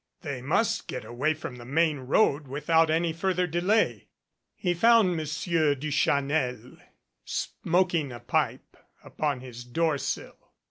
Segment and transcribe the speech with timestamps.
[0.23, 4.07] They must get away from the main road without any further delay.
[4.55, 6.79] He found Monsieur Duchanel
[7.23, 10.53] smoking a pipe upon his door sill.